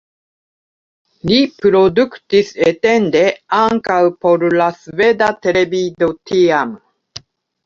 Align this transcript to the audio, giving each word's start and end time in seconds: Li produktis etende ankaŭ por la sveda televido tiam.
Li 1.31 1.35
produktis 1.63 2.49
etende 2.69 3.21
ankaŭ 3.59 3.99
por 4.25 4.47
la 4.63 4.71
sveda 4.79 5.29
televido 5.45 6.11
tiam. 6.33 6.75